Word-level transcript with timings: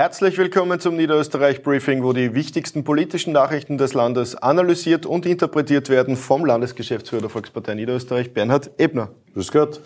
Herzlich 0.00 0.38
willkommen 0.38 0.80
zum 0.80 0.96
Niederösterreich 0.96 1.62
Briefing, 1.62 2.02
wo 2.02 2.14
die 2.14 2.32
wichtigsten 2.34 2.84
politischen 2.84 3.34
Nachrichten 3.34 3.76
des 3.76 3.92
Landes 3.92 4.34
analysiert 4.34 5.04
und 5.04 5.26
interpretiert 5.26 5.90
werden 5.90 6.16
vom 6.16 6.46
Landesgeschäftsführer 6.46 7.20
der 7.20 7.28
Volkspartei 7.28 7.74
Niederösterreich, 7.74 8.32
Bernhard 8.32 8.70
Ebner. 8.78 9.10
Grüß 9.34 9.52
Gott. 9.52 9.82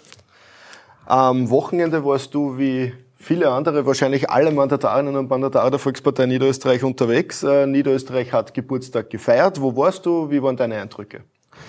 Am 1.04 1.50
Wochenende 1.50 2.04
warst 2.04 2.32
du 2.32 2.56
wie 2.56 2.92
viele 3.16 3.50
andere, 3.50 3.86
wahrscheinlich 3.86 4.30
alle 4.30 4.52
Mandatarinnen 4.52 5.16
und 5.16 5.29
Mandatare 5.29 5.72
der 5.72 5.80
Volkspartei 5.80 6.26
Niederösterreich 6.26 6.84
unterwegs. 6.84 7.42
Äh, 7.42 7.66
Niederösterreich 7.66 8.32
hat 8.32 8.54
Geburtstag 8.54 9.10
gefeiert. 9.10 9.60
Wo 9.60 9.76
warst 9.76 10.06
du? 10.06 10.30
Wie 10.30 10.40
waren 10.40 10.56
deine 10.56 10.76
Eindrücke? 10.76 11.22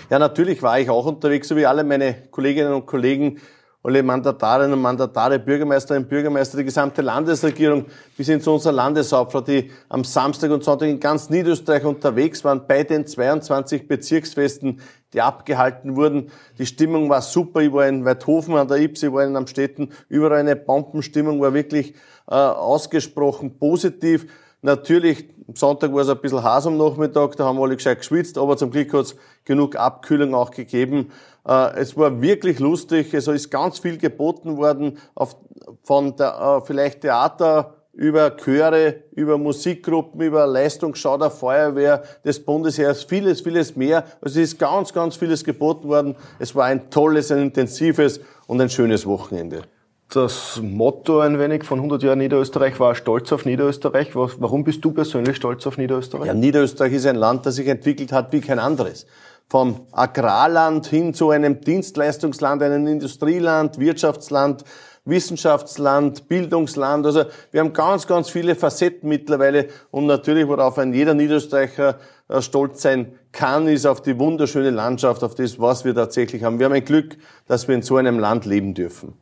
Ja, 0.08 0.20
natürlich 0.20 0.62
war 0.62 0.78
ich 0.78 0.88
auch 0.88 1.06
unterwegs, 1.06 1.48
so 1.48 1.56
wie 1.56 1.66
alle 1.66 1.82
meine 1.82 2.14
Kolleginnen 2.30 2.74
und 2.74 2.86
Kollegen 2.86 3.40
alle 3.86 4.02
Mandatarinnen 4.02 4.72
und 4.72 4.82
Mandatare, 4.82 5.38
Bürgermeisterinnen 5.38 6.04
und 6.04 6.10
Bürgermeister, 6.10 6.58
die 6.58 6.64
gesamte 6.64 7.02
Landesregierung 7.02 7.86
bis 8.16 8.26
hin 8.26 8.40
zu 8.40 8.52
unserer 8.52 8.72
Landeshauptfrau, 8.72 9.42
die 9.42 9.70
am 9.88 10.02
Samstag 10.02 10.50
und 10.50 10.64
Sonntag 10.64 10.88
in 10.88 10.98
ganz 10.98 11.30
Niederösterreich 11.30 11.84
unterwegs 11.84 12.42
waren, 12.42 12.66
bei 12.66 12.82
den 12.82 13.06
22 13.06 13.86
Bezirksfesten, 13.86 14.80
die 15.12 15.20
abgehalten 15.20 15.94
wurden. 15.94 16.32
Die 16.58 16.66
Stimmung 16.66 17.08
war 17.08 17.22
super. 17.22 17.60
Ich 17.60 17.72
war 17.72 17.86
in 17.86 18.04
Weidhofen 18.04 18.56
an 18.56 18.66
der 18.66 18.78
Ips, 18.78 19.04
ich 19.04 19.12
war 19.12 19.24
in 19.24 19.36
Amstetten. 19.36 19.92
Überall 20.08 20.40
eine 20.40 20.56
Bombenstimmung, 20.56 21.40
war 21.40 21.54
wirklich 21.54 21.94
äh, 22.28 22.34
ausgesprochen 22.34 23.56
positiv. 23.56 24.26
Natürlich, 24.62 25.28
am 25.46 25.54
Sonntag 25.54 25.92
war 25.92 26.00
es 26.00 26.08
ein 26.08 26.18
bisschen 26.18 26.42
heiß 26.42 26.66
am 26.66 26.76
Nachmittag, 26.76 27.36
da 27.36 27.44
haben 27.44 27.60
alle 27.62 27.76
gescheit 27.76 27.98
geschwitzt, 27.98 28.36
aber 28.36 28.56
zum 28.56 28.72
Glück 28.72 28.92
hat 28.94 29.04
es 29.04 29.16
genug 29.44 29.76
Abkühlung 29.76 30.34
auch 30.34 30.50
gegeben. 30.50 31.12
Äh, 31.46 31.78
es 31.78 31.96
war 31.96 32.20
wirklich 32.20 32.58
lustig, 32.58 33.14
also 33.14 33.32
ist 33.32 33.50
ganz 33.50 33.78
viel 33.78 33.98
geboten 33.98 34.56
worden, 34.56 34.98
auf, 35.14 35.36
von 35.82 36.16
der, 36.16 36.60
äh, 36.62 36.66
vielleicht 36.66 37.02
Theater 37.02 37.74
über 37.92 38.36
Chöre, 38.36 38.96
über 39.12 39.38
Musikgruppen, 39.38 40.20
über 40.20 40.46
Leistungsschau 40.46 41.16
der 41.16 41.30
Feuerwehr, 41.30 42.02
des 42.24 42.44
Bundesheers, 42.44 43.04
vieles, 43.04 43.40
vieles 43.40 43.74
mehr. 43.74 44.04
Also 44.20 44.40
es 44.40 44.52
ist 44.52 44.58
ganz, 44.58 44.92
ganz 44.92 45.16
vieles 45.16 45.44
geboten 45.44 45.88
worden. 45.88 46.14
Es 46.38 46.54
war 46.54 46.66
ein 46.66 46.90
tolles, 46.90 47.32
ein 47.32 47.38
intensives 47.38 48.20
und 48.46 48.60
ein 48.60 48.68
schönes 48.68 49.06
Wochenende. 49.06 49.62
Das 50.10 50.60
Motto 50.62 51.20
ein 51.20 51.38
wenig 51.38 51.64
von 51.64 51.78
100 51.78 52.02
Jahren 52.02 52.18
Niederösterreich 52.18 52.78
war 52.78 52.94
Stolz 52.94 53.32
auf 53.32 53.44
Niederösterreich. 53.44 54.14
Warum 54.14 54.62
bist 54.62 54.84
du 54.84 54.92
persönlich 54.92 55.36
stolz 55.36 55.66
auf 55.66 55.78
Niederösterreich? 55.78 56.26
Ja, 56.26 56.34
Niederösterreich 56.34 56.92
ist 56.92 57.06
ein 57.06 57.16
Land, 57.16 57.44
das 57.44 57.56
sich 57.56 57.66
entwickelt 57.66 58.12
hat 58.12 58.32
wie 58.32 58.40
kein 58.40 58.60
anderes. 58.60 59.06
Vom 59.48 59.86
Agrarland 59.92 60.86
hin 60.86 61.14
zu 61.14 61.30
einem 61.30 61.60
Dienstleistungsland, 61.60 62.62
einem 62.62 62.86
Industrieland, 62.86 63.78
Wirtschaftsland, 63.78 64.64
Wissenschaftsland, 65.06 66.28
Bildungsland. 66.28 67.06
Also 67.06 67.24
wir 67.52 67.60
haben 67.60 67.72
ganz, 67.72 68.06
ganz 68.06 68.28
viele 68.28 68.54
Facetten 68.56 69.08
mittlerweile 69.08 69.68
und 69.90 70.06
natürlich, 70.06 70.46
worauf 70.48 70.78
ein 70.78 70.92
jeder 70.92 71.14
Niederösterreicher 71.14 71.98
äh, 72.28 72.42
stolz 72.42 72.82
sein 72.82 73.12
kann, 73.32 73.68
ist 73.68 73.86
auf 73.86 74.02
die 74.02 74.18
wunderschöne 74.18 74.70
Landschaft, 74.70 75.22
auf 75.22 75.34
das, 75.34 75.60
was 75.60 75.84
wir 75.84 75.94
tatsächlich 75.94 76.42
haben. 76.42 76.58
Wir 76.58 76.66
haben 76.66 76.72
ein 76.72 76.84
Glück, 76.84 77.16
dass 77.46 77.68
wir 77.68 77.74
in 77.76 77.82
so 77.82 77.96
einem 77.96 78.18
Land 78.18 78.44
leben 78.44 78.74
dürfen. 78.74 79.14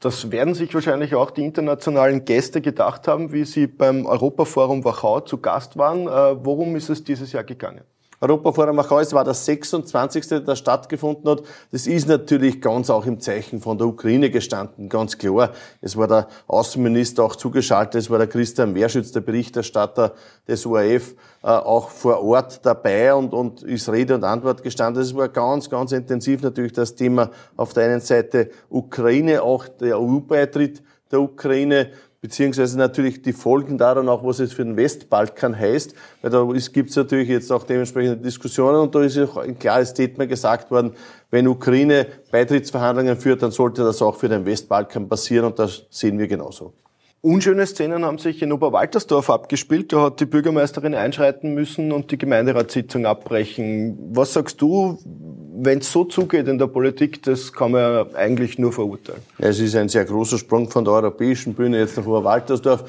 Das 0.00 0.30
werden 0.30 0.54
sich 0.54 0.72
wahrscheinlich 0.74 1.14
auch 1.14 1.30
die 1.30 1.44
internationalen 1.44 2.24
Gäste 2.24 2.60
gedacht 2.60 3.08
haben, 3.08 3.32
wie 3.32 3.44
sie 3.44 3.66
beim 3.66 4.06
Europaforum 4.06 4.84
Wachau 4.84 5.20
zu 5.20 5.38
Gast 5.38 5.76
waren. 5.76 6.06
Äh, 6.06 6.44
worum 6.44 6.76
ist 6.76 6.90
es 6.90 7.02
dieses 7.02 7.32
Jahr 7.32 7.44
gegangen? 7.44 7.82
Europaforum 8.24 8.76
Wachau, 8.78 9.00
es 9.00 9.12
war 9.12 9.24
das 9.24 9.44
26. 9.44 10.44
das 10.44 10.58
stattgefunden 10.58 11.30
hat. 11.30 11.42
Das 11.70 11.86
ist 11.86 12.08
natürlich 12.08 12.60
ganz 12.60 12.88
auch 12.88 13.04
im 13.06 13.20
Zeichen 13.20 13.60
von 13.60 13.76
der 13.76 13.86
Ukraine 13.86 14.30
gestanden, 14.30 14.88
ganz 14.88 15.18
klar. 15.18 15.50
Es 15.80 15.96
war 15.96 16.08
der 16.08 16.28
Außenminister 16.46 17.22
auch 17.22 17.36
zugeschaltet, 17.36 17.96
es 18.00 18.10
war 18.10 18.18
der 18.18 18.26
Christian 18.26 18.74
Wehrschütz, 18.74 19.12
der 19.12 19.20
Berichterstatter 19.20 20.14
des 20.48 20.64
ORF, 20.64 21.14
äh, 21.42 21.46
auch 21.48 21.90
vor 21.90 22.22
Ort 22.24 22.64
dabei 22.64 23.14
und, 23.14 23.34
und 23.34 23.62
ist 23.62 23.88
Rede 23.90 24.14
und 24.14 24.24
Antwort 24.24 24.62
gestanden. 24.62 25.02
Es 25.02 25.14
war 25.14 25.28
ganz, 25.28 25.68
ganz 25.68 25.92
intensiv 25.92 26.42
natürlich 26.42 26.72
das 26.72 26.94
Thema 26.94 27.30
auf 27.56 27.74
der 27.74 27.84
einen 27.84 28.00
Seite 28.00 28.50
Ukraine, 28.70 29.42
auch 29.42 29.68
der 29.68 30.00
EU-Beitritt 30.00 30.82
der 31.10 31.20
Ukraine, 31.20 31.90
beziehungsweise 32.24 32.78
natürlich 32.78 33.20
die 33.20 33.34
Folgen 33.34 33.76
daran 33.76 34.08
auch, 34.08 34.24
was 34.24 34.38
es 34.38 34.54
für 34.54 34.64
den 34.64 34.78
Westbalkan 34.78 35.54
heißt, 35.54 35.94
weil 36.22 36.30
da 36.30 36.42
gibt 36.72 36.88
es 36.88 36.96
natürlich 36.96 37.28
jetzt 37.28 37.52
auch 37.52 37.64
dementsprechende 37.64 38.16
Diskussionen 38.16 38.80
und 38.80 38.94
da 38.94 39.02
ist 39.02 39.18
auch 39.18 39.36
ein 39.36 39.58
klares 39.58 39.90
Statement 39.90 40.30
gesagt 40.30 40.70
worden, 40.70 40.92
wenn 41.30 41.46
Ukraine 41.46 42.06
Beitrittsverhandlungen 42.30 43.18
führt, 43.18 43.42
dann 43.42 43.50
sollte 43.50 43.84
das 43.84 44.00
auch 44.00 44.16
für 44.16 44.30
den 44.30 44.46
Westbalkan 44.46 45.06
passieren 45.06 45.44
und 45.44 45.58
das 45.58 45.84
sehen 45.90 46.18
wir 46.18 46.26
genauso. 46.26 46.72
Unschöne 47.20 47.66
Szenen 47.66 48.06
haben 48.06 48.16
sich 48.16 48.40
in 48.40 48.52
Oberwaltersdorf 48.52 49.28
abgespielt. 49.28 49.92
Da 49.92 50.02
hat 50.02 50.20
die 50.20 50.26
Bürgermeisterin 50.26 50.94
einschreiten 50.94 51.52
müssen 51.52 51.92
und 51.92 52.10
die 52.10 52.18
Gemeinderatssitzung 52.18 53.04
abbrechen. 53.04 53.98
Was 54.12 54.32
sagst 54.32 54.62
du, 54.62 54.98
wenn 55.56 55.78
es 55.78 55.92
so 55.92 56.04
zugeht 56.04 56.48
in 56.48 56.58
der 56.58 56.66
Politik, 56.66 57.22
das 57.22 57.52
kann 57.52 57.72
man 57.72 57.80
ja 57.80 58.06
eigentlich 58.14 58.58
nur 58.58 58.72
verurteilen? 58.72 59.22
Es 59.38 59.60
ist 59.60 59.76
ein 59.76 59.88
sehr 59.88 60.04
großer 60.04 60.38
Sprung 60.38 60.68
von 60.68 60.84
der 60.84 60.94
europäischen 60.94 61.54
Bühne 61.54 61.78
jetzt 61.78 61.96
nach 61.96 62.06
Oberwaltersdorf. 62.06 62.84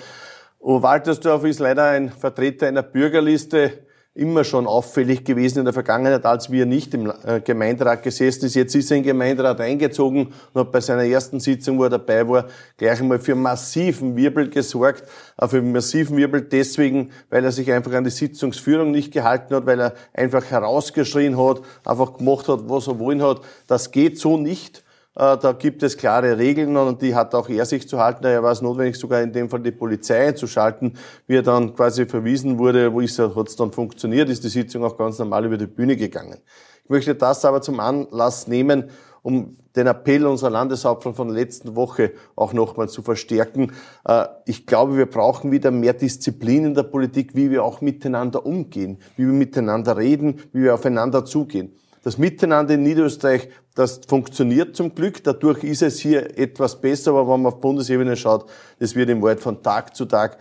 Oberwaltersdorf 0.60 1.44
ist 1.46 1.60
leider 1.60 1.86
ein 1.86 2.10
Vertreter 2.10 2.68
einer 2.68 2.82
Bürgerliste, 2.82 3.85
immer 4.16 4.46
schon 4.46 4.66
auffällig 4.66 5.26
gewesen 5.26 5.60
in 5.60 5.66
der 5.66 5.74
Vergangenheit, 5.74 6.26
als 6.26 6.50
wir 6.50 6.66
nicht 6.66 6.94
im 6.94 7.12
äh, 7.26 7.42
Gemeinderat 7.42 8.02
gesessen 8.02 8.46
ist. 8.46 8.56
Jetzt 8.56 8.74
ist 8.74 8.90
er 8.90 8.98
in 8.98 9.04
den 9.04 9.10
Gemeinderat 9.10 9.60
eingezogen 9.60 10.34
und 10.54 10.62
hat 10.62 10.72
bei 10.72 10.80
seiner 10.80 11.04
ersten 11.04 11.42
Sitzung, 11.42 11.78
wo 11.78 11.84
er 11.84 11.90
dabei 11.90 12.26
war, 12.26 12.46
gleich 12.78 13.02
einmal 13.02 13.20
für 13.20 13.36
massiven 13.36 14.16
Wirbel 14.16 14.50
gesorgt. 14.50 15.04
Für 15.48 15.62
massiven 15.62 16.16
Wirbel 16.16 16.42
deswegen, 16.44 17.12
weil 17.30 17.44
er 17.44 17.52
sich 17.52 17.70
einfach 17.74 17.92
an 17.92 18.06
die 18.06 18.10
Sitzungsführung 18.10 18.92
nicht 18.92 19.12
gehalten 19.12 19.54
hat, 19.54 19.66
weil 19.66 19.82
er 19.82 19.94
einfach 20.14 20.46
herausgeschrien 20.46 21.38
hat, 21.38 21.62
einfach 21.84 22.18
gemacht 22.18 22.48
hat, 22.48 22.70
was 22.70 22.88
er 22.88 22.98
wollen 23.00 23.22
hat. 23.22 23.42
Das 23.68 23.92
geht 23.92 24.18
so 24.18 24.38
nicht. 24.38 24.85
Äh, 25.16 25.38
da 25.38 25.54
gibt 25.54 25.82
es 25.84 25.98
klare 25.98 26.38
Regeln 26.38 26.76
und 26.76 27.02
die 27.02 27.16
hat 27.16 27.34
auch 27.34 27.50
er 27.50 27.66
sich 27.66 27.88
zu 27.88 28.00
halten. 28.00 28.24
Daher 28.24 28.44
war 28.44 28.52
es 28.52 28.62
notwendig, 28.62 28.98
sogar 28.98 29.22
in 29.22 29.32
dem 29.32 29.50
Fall 29.50 29.62
die 29.62 29.72
Polizei 29.72 30.28
einzuschalten. 30.28 30.98
Wie 31.28 31.38
er 31.38 31.44
dann 31.44 31.74
quasi 31.74 32.06
verwiesen 32.06 32.58
wurde, 32.60 32.92
wo 32.94 33.00
ist 33.00 33.18
er, 33.20 33.36
hat 33.36 33.48
es 33.48 33.56
dann 33.56 33.72
funktioniert, 33.72 34.30
ist 34.30 34.44
die 34.44 34.50
Sitzung 34.50 34.84
auch 34.84 34.98
ganz 34.98 35.18
normal 35.20 35.46
über 35.46 35.58
die 35.58 35.68
Bühne 35.68 35.96
gegangen. 35.96 36.38
Ich 36.84 36.90
möchte 36.90 37.16
das 37.16 37.46
aber 37.46 37.62
zum 37.62 37.80
Anlass 37.80 38.48
nehmen, 38.48 38.90
um 39.24 39.56
den 39.76 39.88
Appell 39.88 40.26
unserer 40.28 40.52
Landeshauptfrau 40.52 41.14
von 41.14 41.30
der 41.30 41.38
letzten 41.38 41.76
Woche 41.76 42.12
auch 42.36 42.54
nochmal 42.54 42.90
zu 42.90 43.02
verstärken. 43.02 43.72
Äh, 44.06 44.26
ich 44.46 44.66
glaube, 44.68 44.98
wir 44.98 45.06
brauchen 45.06 45.52
wieder 45.52 45.72
mehr 45.72 45.94
Disziplin 45.94 46.66
in 46.66 46.74
der 46.76 46.84
Politik, 46.84 47.36
wie 47.36 47.50
wir 47.52 47.64
auch 47.64 47.82
miteinander 47.82 48.46
umgehen, 48.46 49.00
wie 49.16 49.26
wir 49.26 49.34
miteinander 49.34 49.98
reden, 49.98 50.42
wie 50.52 50.64
wir 50.64 50.74
aufeinander 50.74 51.26
zugehen. 51.26 51.74
Das 52.06 52.20
Miteinander 52.20 52.76
in 52.76 52.84
Niederösterreich, 52.84 53.50
das 53.74 54.00
funktioniert 54.08 54.76
zum 54.76 54.94
Glück. 54.94 55.24
Dadurch 55.24 55.64
ist 55.64 55.82
es 55.82 55.98
hier 55.98 56.38
etwas 56.38 56.80
besser, 56.80 57.10
aber 57.14 57.34
wenn 57.34 57.42
man 57.42 57.52
auf 57.52 57.60
Bundesebene 57.60 58.16
schaut, 58.16 58.48
das 58.78 58.94
wird 58.94 59.10
im 59.10 59.24
Wald 59.24 59.40
von 59.40 59.64
Tag 59.64 59.96
zu 59.96 60.06
Tag 60.06 60.38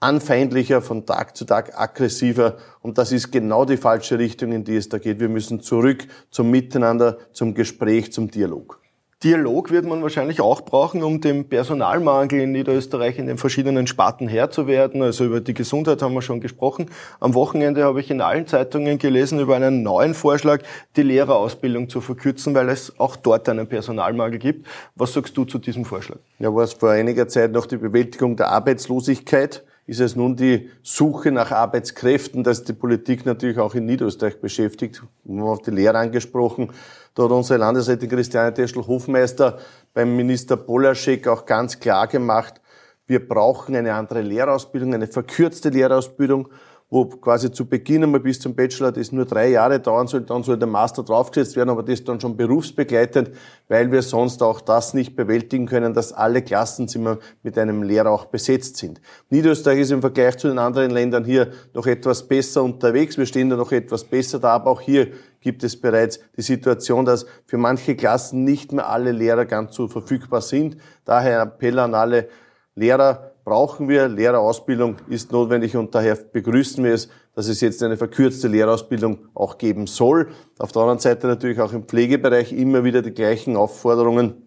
anfeindlicher, 0.00 0.82
von 0.82 1.06
Tag 1.06 1.38
zu 1.38 1.46
Tag 1.46 1.80
aggressiver. 1.80 2.58
Und 2.82 2.98
das 2.98 3.12
ist 3.12 3.32
genau 3.32 3.64
die 3.64 3.78
falsche 3.78 4.18
Richtung, 4.18 4.52
in 4.52 4.64
die 4.64 4.76
es 4.76 4.90
da 4.90 4.98
geht. 4.98 5.20
Wir 5.20 5.30
müssen 5.30 5.62
zurück 5.62 6.06
zum 6.30 6.50
Miteinander, 6.50 7.16
zum 7.32 7.54
Gespräch, 7.54 8.12
zum 8.12 8.30
Dialog. 8.30 8.83
Dialog 9.24 9.70
wird 9.70 9.86
man 9.86 10.02
wahrscheinlich 10.02 10.42
auch 10.42 10.60
brauchen, 10.60 11.02
um 11.02 11.22
dem 11.22 11.48
Personalmangel 11.48 12.42
in 12.42 12.52
Niederösterreich 12.52 13.18
in 13.18 13.26
den 13.26 13.38
verschiedenen 13.38 13.86
Sparten 13.86 14.28
Herr 14.28 14.50
zu 14.50 14.66
werden. 14.66 15.00
Also 15.00 15.24
über 15.24 15.40
die 15.40 15.54
Gesundheit 15.54 16.02
haben 16.02 16.12
wir 16.12 16.20
schon 16.20 16.42
gesprochen. 16.42 16.90
Am 17.20 17.32
Wochenende 17.32 17.84
habe 17.84 18.00
ich 18.00 18.10
in 18.10 18.20
allen 18.20 18.46
Zeitungen 18.46 18.98
gelesen 18.98 19.40
über 19.40 19.56
einen 19.56 19.82
neuen 19.82 20.12
Vorschlag, 20.12 20.60
die 20.96 21.02
Lehrerausbildung 21.02 21.88
zu 21.88 22.02
verkürzen, 22.02 22.54
weil 22.54 22.68
es 22.68 23.00
auch 23.00 23.16
dort 23.16 23.48
einen 23.48 23.66
Personalmangel 23.66 24.38
gibt. 24.38 24.66
Was 24.94 25.14
sagst 25.14 25.34
du 25.38 25.46
zu 25.46 25.58
diesem 25.58 25.86
Vorschlag? 25.86 26.18
Ja, 26.38 26.54
war 26.54 26.64
es 26.64 26.74
vor 26.74 26.90
einiger 26.90 27.26
Zeit 27.26 27.52
noch 27.52 27.64
die 27.64 27.78
Bewältigung 27.78 28.36
der 28.36 28.50
Arbeitslosigkeit 28.50 29.64
ist 29.86 30.00
es 30.00 30.16
nun 30.16 30.36
die 30.36 30.70
Suche 30.82 31.30
nach 31.30 31.50
Arbeitskräften, 31.50 32.42
dass 32.42 32.64
die 32.64 32.72
Politik 32.72 33.26
natürlich 33.26 33.58
auch 33.58 33.74
in 33.74 33.84
Niederösterreich 33.84 34.40
beschäftigt. 34.40 35.02
Wir 35.24 35.40
haben 35.40 35.48
auf 35.48 35.62
die 35.62 35.70
Lehre 35.70 35.98
angesprochen. 35.98 36.72
Da 37.14 37.24
hat 37.24 37.30
unsere 37.30 37.58
Landesrätin 37.58 38.08
Christiane 38.08 38.54
Teschel-Hofmeister 38.54 39.58
beim 39.92 40.16
Minister 40.16 40.56
Polaschek 40.56 41.28
auch 41.28 41.44
ganz 41.44 41.78
klar 41.78 42.06
gemacht, 42.06 42.60
wir 43.06 43.28
brauchen 43.28 43.76
eine 43.76 43.92
andere 43.92 44.22
Lehrausbildung, 44.22 44.94
eine 44.94 45.06
verkürzte 45.06 45.68
Lehrausbildung 45.68 46.48
wo 46.90 47.06
quasi 47.06 47.50
zu 47.50 47.66
Beginn 47.66 48.04
einmal 48.04 48.20
bis 48.20 48.38
zum 48.38 48.54
Bachelor 48.54 48.92
das 48.92 49.10
nur 49.10 49.24
drei 49.24 49.48
Jahre 49.48 49.80
dauern 49.80 50.06
soll, 50.06 50.20
dann 50.20 50.42
soll 50.42 50.58
der 50.58 50.68
Master 50.68 51.02
draufgesetzt 51.02 51.56
werden, 51.56 51.70
aber 51.70 51.82
das 51.82 52.04
dann 52.04 52.20
schon 52.20 52.36
berufsbegleitend, 52.36 53.30
weil 53.68 53.90
wir 53.90 54.02
sonst 54.02 54.42
auch 54.42 54.60
das 54.60 54.94
nicht 54.94 55.16
bewältigen 55.16 55.66
können, 55.66 55.94
dass 55.94 56.12
alle 56.12 56.42
Klassenzimmer 56.42 57.18
mit 57.42 57.58
einem 57.58 57.82
Lehrer 57.82 58.10
auch 58.10 58.26
besetzt 58.26 58.76
sind. 58.76 59.00
Niederösterreich 59.30 59.80
ist 59.80 59.90
im 59.90 60.02
Vergleich 60.02 60.36
zu 60.36 60.48
den 60.48 60.58
anderen 60.58 60.90
Ländern 60.90 61.24
hier 61.24 61.50
noch 61.72 61.86
etwas 61.86 62.28
besser 62.28 62.62
unterwegs. 62.62 63.18
Wir 63.18 63.26
stehen 63.26 63.50
da 63.50 63.56
noch 63.56 63.72
etwas 63.72 64.04
besser 64.04 64.38
da, 64.38 64.50
aber 64.50 64.70
auch 64.70 64.80
hier 64.80 65.08
gibt 65.40 65.64
es 65.64 65.80
bereits 65.80 66.20
die 66.36 66.42
Situation, 66.42 67.04
dass 67.04 67.26
für 67.46 67.58
manche 67.58 67.96
Klassen 67.96 68.44
nicht 68.44 68.72
mehr 68.72 68.88
alle 68.88 69.12
Lehrer 69.12 69.46
ganz 69.46 69.74
so 69.74 69.88
verfügbar 69.88 70.42
sind. 70.42 70.76
Daher 71.04 71.42
Appell 71.42 71.78
an 71.78 71.94
alle 71.94 72.28
Lehrer, 72.74 73.33
brauchen 73.44 73.88
wir. 73.88 74.08
Lehrerausbildung 74.08 74.96
ist 75.08 75.32
notwendig 75.32 75.76
und 75.76 75.94
daher 75.94 76.16
begrüßen 76.16 76.82
wir 76.82 76.94
es, 76.94 77.08
dass 77.34 77.48
es 77.48 77.60
jetzt 77.60 77.82
eine 77.82 77.96
verkürzte 77.96 78.48
Lehrerausbildung 78.48 79.18
auch 79.34 79.58
geben 79.58 79.86
soll. 79.86 80.28
Auf 80.58 80.72
der 80.72 80.82
anderen 80.82 81.00
Seite 81.00 81.26
natürlich 81.26 81.60
auch 81.60 81.72
im 81.72 81.84
Pflegebereich 81.84 82.52
immer 82.52 82.84
wieder 82.84 83.02
die 83.02 83.12
gleichen 83.12 83.56
Aufforderungen 83.56 84.44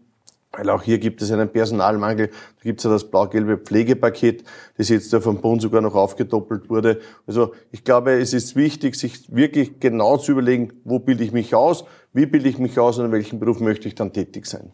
weil 0.57 0.69
auch 0.69 0.81
hier 0.81 0.97
gibt 0.97 1.21
es 1.21 1.31
einen 1.31 1.49
Personalmangel. 1.49 2.27
Da 2.27 2.63
gibt 2.63 2.79
es 2.79 2.83
ja 2.85 2.89
das 2.89 3.09
blau-gelbe 3.09 3.57
Pflegepaket, 3.57 4.43
das 4.77 4.89
jetzt 4.89 5.13
ja 5.13 5.19
vom 5.19 5.39
Bund 5.39 5.61
sogar 5.61 5.81
noch 5.81 5.95
aufgedoppelt 5.95 6.69
wurde. 6.69 6.99
Also 7.27 7.53
ich 7.71 7.83
glaube, 7.83 8.13
es 8.13 8.33
ist 8.33 8.55
wichtig, 8.55 8.95
sich 8.95 9.33
wirklich 9.33 9.79
genau 9.79 10.17
zu 10.17 10.31
überlegen, 10.31 10.73
wo 10.83 10.99
bilde 10.99 11.23
ich 11.23 11.31
mich 11.31 11.53
aus, 11.53 11.85
wie 12.13 12.25
bilde 12.25 12.49
ich 12.49 12.57
mich 12.57 12.79
aus 12.79 12.97
und 12.97 13.05
in 13.05 13.11
welchem 13.11 13.39
Beruf 13.39 13.59
möchte 13.59 13.87
ich 13.87 13.95
dann 13.95 14.13
tätig 14.13 14.47
sein. 14.47 14.71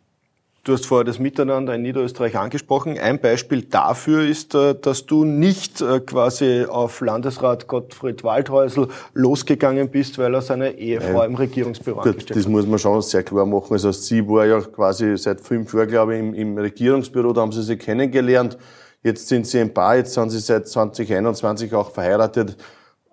Du 0.66 0.72
hast 0.72 0.86
vorher 0.86 1.04
das 1.04 1.20
Miteinander 1.20 1.76
in 1.76 1.82
Niederösterreich 1.82 2.38
angesprochen. 2.38 2.98
Ein 2.98 3.20
Beispiel 3.20 3.64
dafür 3.64 4.26
ist, 4.26 4.56
äh, 4.56 4.74
dass 4.74 5.06
du 5.06 5.26
nicht 5.26 5.82
äh, 5.82 6.00
quasi 6.00 6.64
auf 6.70 7.02
Landesrat 7.02 7.68
Gottfried 7.68 8.24
Waldhäusl 8.24 8.88
losgegangen 9.14 9.90
bist, 9.90 10.18
weil 10.20 10.34
er 10.34 10.42
seine 10.42 10.78
Ehefrau 10.78 11.18
Nein. 11.18 11.32
im 11.32 11.36
Regierungsbüro 11.36 11.98
Gut, 11.98 12.08
angestellt 12.08 12.38
Das 12.38 12.46
hat. 12.46 12.52
muss 12.54 12.66
man 12.66 12.80
schon 12.80 13.02
sehr 13.02 13.24
klar 13.24 13.46
machen. 13.46 13.74
Also 13.74 13.92
sie 13.92 14.26
war 14.26 14.46
ja 14.46 14.62
quasi 14.62 15.18
seit 15.18 15.42
fünf 15.42 15.74
Jahren, 15.74 15.90
glaube 15.90 16.14
ich, 16.14 16.22
im, 16.22 16.34
im 16.34 16.58
Regierungsbüro, 16.58 17.34
da 17.34 17.42
haben 17.42 17.52
sie 17.52 17.62
sich 17.62 17.80
kennengelernt. 17.80 18.58
Jetzt 19.04 19.28
sind 19.28 19.46
sie 19.46 19.60
ein 19.60 19.74
Paar, 19.74 19.98
jetzt 19.98 20.14
sind 20.14 20.30
sie 20.30 20.40
seit 20.40 20.66
2021 20.66 21.74
auch 21.74 21.92
verheiratet. 21.92 22.56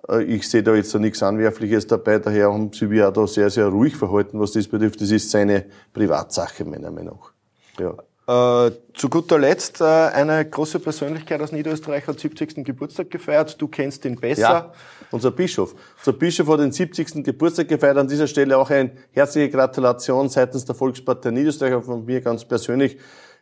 Äh, 0.09 0.23
ich 0.23 0.49
sehe 0.49 0.63
da 0.63 0.73
jetzt 0.77 0.95
nichts 0.95 1.21
Anwerfliches 1.21 1.89
dabei, 1.89 2.21
daher 2.21 2.53
haben 2.53 2.73
sie 2.73 2.87
sich 2.87 3.03
auch 3.03 3.13
da 3.13 3.27
sehr, 3.27 3.51
sehr 3.51 3.67
ruhig 3.67 3.97
verhalten, 3.97 4.39
was 4.39 4.53
das 4.53 4.69
betrifft. 4.69 5.01
Das 5.01 5.11
ist 5.11 5.33
seine 5.33 5.65
Privatsache, 5.93 6.65
meiner 6.65 6.93
Meinung 6.93 7.19
nach. 7.21 7.40
Ja. 7.79 7.95
Äh, 8.31 8.71
zu 8.95 9.09
guter 9.09 9.39
Letzt, 9.41 9.81
äh, 9.81 9.85
eine 9.85 10.49
große 10.49 10.79
Persönlichkeit 10.79 11.41
aus 11.41 11.51
Niederösterreich 11.51 12.07
hat 12.07 12.21
70. 12.21 12.65
Geburtstag 12.65 13.11
gefeiert. 13.11 13.61
Du 13.61 13.67
kennst 13.67 14.05
ihn 14.05 14.15
besser. 14.15 14.41
Ja, 14.43 14.73
unser 15.11 15.33
Bischof. 15.33 15.75
Unser 15.99 16.13
Bischof 16.13 16.47
hat 16.47 16.61
den 16.61 16.71
70. 16.71 17.25
Geburtstag 17.25 17.67
gefeiert. 17.67 17.97
An 17.97 18.07
dieser 18.07 18.29
Stelle 18.29 18.57
auch 18.57 18.71
eine 18.71 18.93
herzliche 19.11 19.51
Gratulation 19.51 20.29
seitens 20.29 20.65
der 20.65 20.77
Volkspartei 20.77 21.33
Niederösterreich 21.33 21.83
von 21.85 22.05
mir 22.05 22.21
ganz 22.21 22.45
persönlich. 22.45 22.99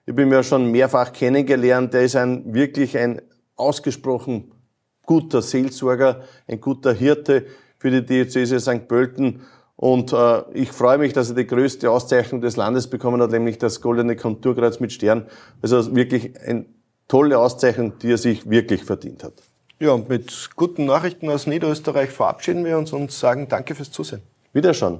Ich 0.06 0.14
bin 0.14 0.32
ja 0.32 0.42
schon 0.42 0.70
mehrfach 0.70 1.12
kennengelernt. 1.12 1.92
Der 1.92 2.04
ist 2.04 2.16
ein 2.16 2.54
wirklich 2.54 2.96
ein 2.96 3.20
ausgesprochen 3.56 4.52
guter 5.04 5.42
Seelsorger, 5.42 6.22
ein 6.46 6.62
guter 6.62 6.94
Hirte 6.94 7.44
für 7.78 7.90
die 7.90 8.06
Diözese 8.06 8.58
St. 8.58 8.88
Pölten 8.88 9.42
und 9.80 10.12
äh, 10.12 10.42
ich 10.54 10.72
freue 10.72 10.98
mich, 10.98 11.12
dass 11.12 11.28
er 11.28 11.36
die 11.36 11.46
größte 11.46 11.88
Auszeichnung 11.88 12.40
des 12.40 12.56
Landes 12.56 12.90
bekommen 12.90 13.22
hat, 13.22 13.30
nämlich 13.30 13.58
das 13.58 13.80
Goldene 13.80 14.16
Konturkreuz 14.16 14.80
mit 14.80 14.92
Stern. 14.92 15.28
Also 15.62 15.94
wirklich 15.94 16.32
eine 16.40 16.66
tolle 17.06 17.38
Auszeichnung, 17.38 17.92
die 18.00 18.10
er 18.10 18.18
sich 18.18 18.50
wirklich 18.50 18.82
verdient 18.82 19.22
hat. 19.22 19.34
Ja, 19.78 19.96
mit 19.96 20.50
guten 20.56 20.86
Nachrichten 20.86 21.30
aus 21.30 21.46
Niederösterreich 21.46 22.10
verabschieden 22.10 22.64
wir 22.64 22.76
uns 22.76 22.92
und 22.92 23.12
sagen 23.12 23.46
Danke 23.48 23.76
fürs 23.76 23.92
Zusehen. 23.92 24.22
Wiederschauen. 24.52 24.98